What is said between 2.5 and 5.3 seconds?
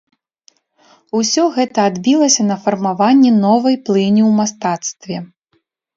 на фармаванні новай плыні ў мастацтве.